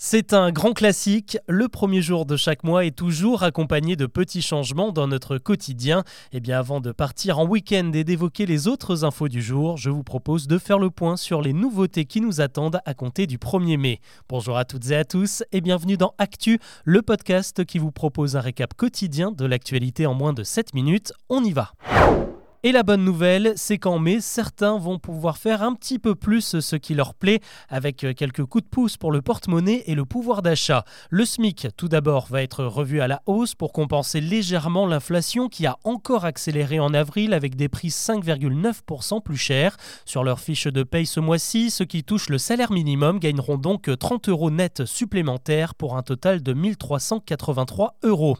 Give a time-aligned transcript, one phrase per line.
[0.00, 4.42] C'est un grand classique, le premier jour de chaque mois est toujours accompagné de petits
[4.42, 6.04] changements dans notre quotidien.
[6.30, 9.76] Et eh bien avant de partir en week-end et d'évoquer les autres infos du jour,
[9.76, 13.26] je vous propose de faire le point sur les nouveautés qui nous attendent à compter
[13.26, 14.00] du 1er mai.
[14.28, 18.36] Bonjour à toutes et à tous et bienvenue dans Actu, le podcast qui vous propose
[18.36, 21.12] un récap quotidien de l'actualité en moins de 7 minutes.
[21.28, 21.72] On y va.
[22.64, 26.58] Et la bonne nouvelle, c'est qu'en mai, certains vont pouvoir faire un petit peu plus
[26.58, 27.38] ce qui leur plaît,
[27.68, 30.84] avec quelques coups de pouce pour le porte-monnaie et le pouvoir d'achat.
[31.08, 35.66] Le SMIC, tout d'abord, va être revu à la hausse pour compenser légèrement l'inflation qui
[35.66, 39.76] a encore accéléré en avril avec des prix 5,9% plus chers.
[40.04, 43.88] Sur leur fiche de paye ce mois-ci, ceux qui touchent le salaire minimum gagneront donc
[43.96, 48.36] 30 euros net supplémentaires pour un total de 1383 euros.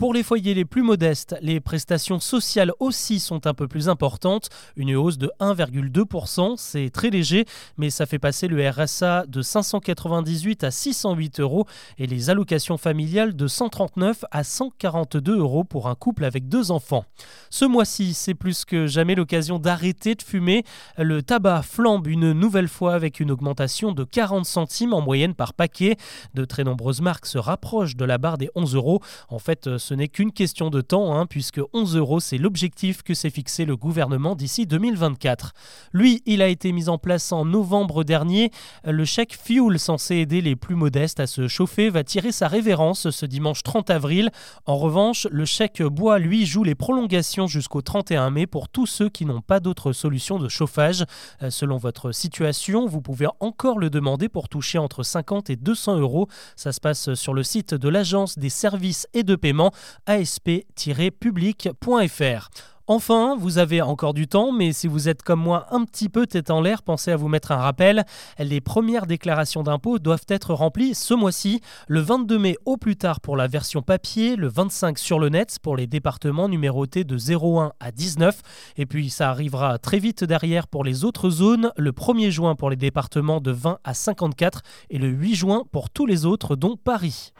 [0.00, 4.48] Pour les foyers les plus modestes, les prestations sociales aussi sont un peu plus importantes.
[4.74, 7.44] Une hausse de 1,2%, c'est très léger,
[7.76, 11.66] mais ça fait passer le RSA de 598 à 608 euros
[11.98, 17.04] et les allocations familiales de 139 à 142 euros pour un couple avec deux enfants.
[17.50, 20.64] Ce mois-ci, c'est plus que jamais l'occasion d'arrêter de fumer.
[20.96, 25.52] Le tabac flambe une nouvelle fois avec une augmentation de 40 centimes en moyenne par
[25.52, 25.98] paquet.
[26.32, 29.02] De très nombreuses marques se rapprochent de la barre des 11 euros.
[29.28, 33.30] En fait, n'est qu'une question de temps, hein, puisque 11 euros, c'est l'objectif que s'est
[33.30, 35.52] fixé le gouvernement d'ici 2024.
[35.92, 38.50] Lui, il a été mis en place en novembre dernier.
[38.84, 43.10] Le chèque Fuel, censé aider les plus modestes à se chauffer, va tirer sa révérence
[43.10, 44.30] ce dimanche 30 avril.
[44.66, 49.08] En revanche, le chèque bois, lui, joue les prolongations jusqu'au 31 mai pour tous ceux
[49.08, 51.04] qui n'ont pas d'autre solution de chauffage.
[51.42, 55.98] Euh, selon votre situation, vous pouvez encore le demander pour toucher entre 50 et 200
[55.98, 56.28] euros.
[56.56, 59.72] Ça se passe sur le site de l'Agence des services et de paiement
[60.06, 62.48] asp-public.fr.
[62.92, 66.26] Enfin, vous avez encore du temps, mais si vous êtes comme moi un petit peu
[66.26, 68.04] tête en l'air, pensez à vous mettre un rappel.
[68.40, 73.20] Les premières déclarations d'impôts doivent être remplies ce mois-ci, le 22 mai au plus tard
[73.20, 77.70] pour la version papier, le 25 sur le net pour les départements numérotés de 01
[77.78, 78.40] à 19,
[78.76, 82.70] et puis ça arrivera très vite derrière pour les autres zones, le 1er juin pour
[82.70, 86.76] les départements de 20 à 54 et le 8 juin pour tous les autres dont
[86.76, 87.34] Paris.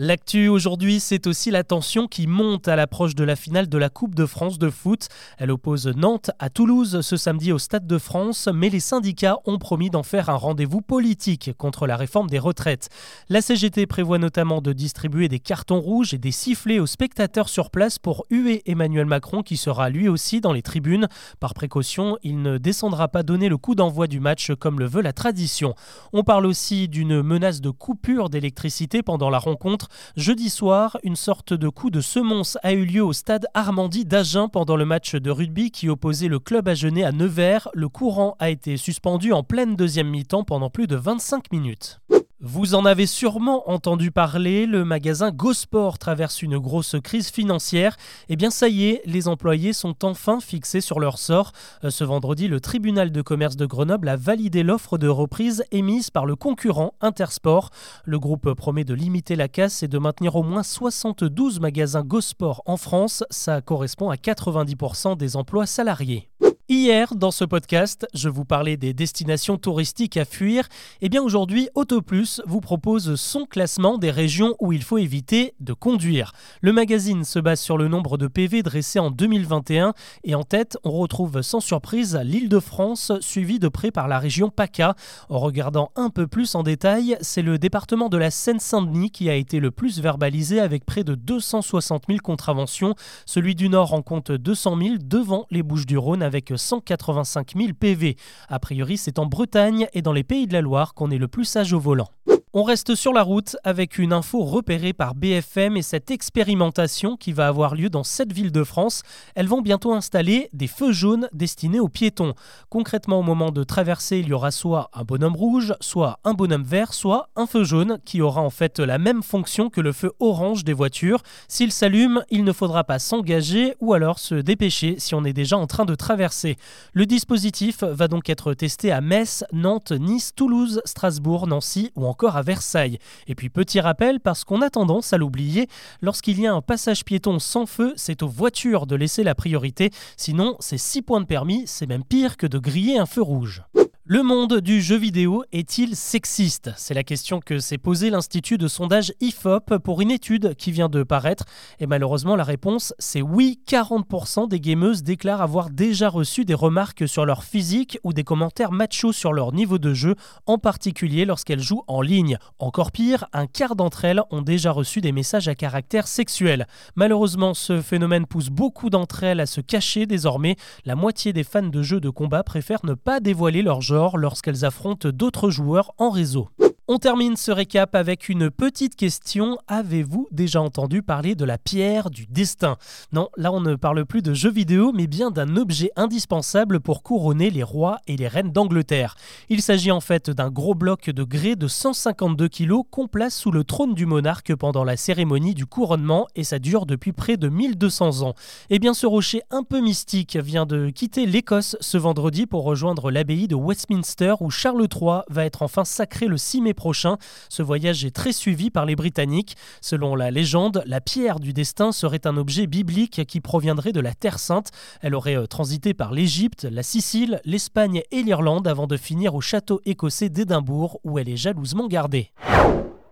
[0.00, 3.88] L'actu aujourd'hui, c'est aussi la tension qui monte à l'approche de la finale de la
[3.88, 5.08] Coupe de France de foot.
[5.38, 9.58] Elle oppose Nantes à Toulouse ce samedi au Stade de France, mais les syndicats ont
[9.58, 12.90] promis d'en faire un rendez-vous politique contre la réforme des retraites.
[13.28, 17.68] La CGT prévoit notamment de distribuer des cartons rouges et des sifflets aux spectateurs sur
[17.68, 21.08] place pour huer Emmanuel Macron qui sera lui aussi dans les tribunes.
[21.40, 25.02] Par précaution, il ne descendra pas donner le coup d'envoi du match comme le veut
[25.02, 25.74] la tradition.
[26.12, 31.52] On parle aussi d'une menace de coupure d'électricité pendant la rencontre Jeudi soir, une sorte
[31.52, 35.30] de coup de semonce a eu lieu au stade Armandie d'Agen pendant le match de
[35.30, 37.68] rugby qui opposait le club agenais à Nevers.
[37.74, 42.00] Le courant a été suspendu en pleine deuxième mi-temps pendant plus de 25 minutes.
[42.40, 47.96] Vous en avez sûrement entendu parler, le magasin GoSport traverse une grosse crise financière.
[48.28, 51.50] Eh bien ça y est, les employés sont enfin fixés sur leur sort.
[51.82, 56.10] Euh, ce vendredi, le tribunal de commerce de Grenoble a validé l'offre de reprise émise
[56.10, 57.70] par le concurrent Intersport.
[58.04, 62.62] Le groupe promet de limiter la casse et de maintenir au moins 72 magasins GoSport
[62.66, 63.24] en France.
[63.30, 66.28] Ça correspond à 90% des emplois salariés.
[66.70, 70.68] Hier, dans ce podcast, je vous parlais des destinations touristiques à fuir.
[71.00, 75.72] Eh bien aujourd'hui, AutoPlus vous propose son classement des régions où il faut éviter de
[75.72, 76.32] conduire.
[76.60, 80.76] Le magazine se base sur le nombre de PV dressés en 2021 et en tête,
[80.84, 84.94] on retrouve sans surprise l'île de France, suivie de près par la région PACA.
[85.30, 89.34] En regardant un peu plus en détail, c'est le département de la Seine-Saint-Denis qui a
[89.36, 92.94] été le plus verbalisé avec près de 260 000 contraventions.
[93.24, 98.16] Celui du Nord en compte 200 000 devant les Bouches-du-Rhône avec 185 000 PV.
[98.48, 101.28] A priori, c'est en Bretagne et dans les pays de la Loire qu'on est le
[101.28, 102.08] plus sage au volant.
[102.54, 107.32] On reste sur la route avec une info repérée par BFM et cette expérimentation qui
[107.32, 109.02] va avoir lieu dans sept villes de France.
[109.34, 112.32] Elles vont bientôt installer des feux jaunes destinés aux piétons.
[112.70, 116.62] Concrètement, au moment de traverser, il y aura soit un bonhomme rouge, soit un bonhomme
[116.62, 120.12] vert, soit un feu jaune qui aura en fait la même fonction que le feu
[120.18, 121.22] orange des voitures.
[121.48, 125.58] S'il s'allume, il ne faudra pas s'engager ou alors se dépêcher si on est déjà
[125.58, 126.56] en train de traverser.
[126.94, 132.38] Le dispositif va donc être testé à Metz, Nantes, Nice, Toulouse, Strasbourg, Nancy ou encore
[132.38, 132.98] à Versailles.
[133.26, 135.68] Et puis petit rappel, parce qu'on a tendance à l'oublier,
[136.00, 139.90] lorsqu'il y a un passage piéton sans feu, c'est aux voitures de laisser la priorité,
[140.16, 143.62] sinon c'est 6 points de permis, c'est même pire que de griller un feu rouge.
[144.10, 146.70] Le monde du jeu vidéo est-il sexiste?
[146.78, 150.88] C'est la question que s'est posée l'Institut de sondage IFOP pour une étude qui vient
[150.88, 151.44] de paraître.
[151.78, 153.60] Et malheureusement, la réponse, c'est oui.
[153.68, 158.72] 40% des gameuses déclarent avoir déjà reçu des remarques sur leur physique ou des commentaires
[158.72, 160.14] machos sur leur niveau de jeu,
[160.46, 162.38] en particulier lorsqu'elles jouent en ligne.
[162.58, 166.66] Encore pire, un quart d'entre elles ont déjà reçu des messages à caractère sexuel.
[166.96, 170.56] Malheureusement, ce phénomène pousse beaucoup d'entre elles à se cacher désormais.
[170.86, 174.64] La moitié des fans de jeux de combat préfèrent ne pas dévoiler leur jeu lorsqu'elles
[174.64, 176.48] affrontent d'autres joueurs en réseau.
[176.90, 179.58] On termine ce récap avec une petite question.
[179.68, 182.78] Avez-vous déjà entendu parler de la pierre du destin?
[183.12, 187.02] Non, là on ne parle plus de jeux vidéo, mais bien d'un objet indispensable pour
[187.02, 189.16] couronner les rois et les reines d'Angleterre.
[189.50, 193.50] Il s'agit en fait d'un gros bloc de grès de 152 kg qu'on place sous
[193.50, 197.50] le trône du monarque pendant la cérémonie du couronnement et ça dure depuis près de
[197.50, 198.32] 1200 ans.
[198.70, 203.10] Et bien ce rocher un peu mystique vient de quitter l'Écosse ce vendredi pour rejoindre
[203.10, 207.18] l'abbaye de Westminster où Charles III va être enfin sacré le 6 mai prochain.
[207.50, 209.56] Ce voyage est très suivi par les Britanniques.
[209.82, 214.14] Selon la légende, la pierre du destin serait un objet biblique qui proviendrait de la
[214.14, 214.70] Terre Sainte.
[215.02, 219.40] Elle aurait euh, transité par l'Égypte, la Sicile, l'Espagne et l'Irlande avant de finir au
[219.40, 222.32] château écossais d'Édimbourg où elle est jalousement gardée.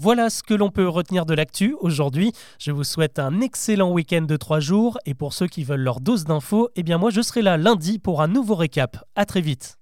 [0.00, 2.30] Voilà ce que l'on peut retenir de l'actu aujourd'hui.
[2.60, 6.00] Je vous souhaite un excellent week-end de trois jours et pour ceux qui veulent leur
[6.00, 9.04] dose d'infos, eh bien moi je serai là lundi pour un nouveau récap.
[9.16, 9.77] À très vite.